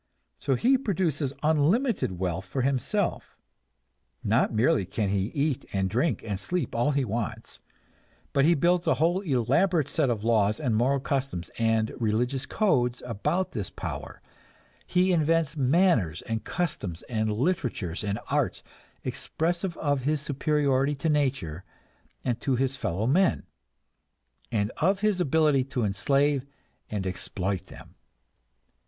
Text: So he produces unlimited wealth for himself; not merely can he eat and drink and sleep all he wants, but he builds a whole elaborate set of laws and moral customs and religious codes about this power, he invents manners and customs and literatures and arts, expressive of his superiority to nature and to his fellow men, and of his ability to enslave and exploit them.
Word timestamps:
So 0.39 0.55
he 0.55 0.79
produces 0.79 1.31
unlimited 1.43 2.17
wealth 2.17 2.45
for 2.47 2.63
himself; 2.63 3.37
not 4.23 4.51
merely 4.51 4.83
can 4.83 5.09
he 5.09 5.25
eat 5.27 5.63
and 5.73 5.87
drink 5.91 6.23
and 6.25 6.39
sleep 6.39 6.73
all 6.73 6.89
he 6.89 7.05
wants, 7.05 7.59
but 8.33 8.43
he 8.43 8.55
builds 8.55 8.87
a 8.87 8.95
whole 8.95 9.21
elaborate 9.21 9.87
set 9.87 10.09
of 10.09 10.23
laws 10.23 10.59
and 10.59 10.75
moral 10.75 10.99
customs 10.99 11.51
and 11.59 11.93
religious 11.99 12.47
codes 12.47 13.03
about 13.05 13.51
this 13.51 13.69
power, 13.69 14.23
he 14.87 15.11
invents 15.13 15.55
manners 15.55 16.23
and 16.23 16.43
customs 16.43 17.03
and 17.03 17.31
literatures 17.31 18.03
and 18.03 18.17
arts, 18.27 18.63
expressive 19.03 19.77
of 19.77 20.01
his 20.01 20.19
superiority 20.19 20.95
to 20.95 21.09
nature 21.09 21.63
and 22.25 22.41
to 22.41 22.55
his 22.55 22.75
fellow 22.75 23.05
men, 23.05 23.43
and 24.51 24.71
of 24.77 25.01
his 25.01 25.21
ability 25.21 25.63
to 25.63 25.83
enslave 25.85 26.43
and 26.89 27.05
exploit 27.05 27.67
them. 27.67 27.93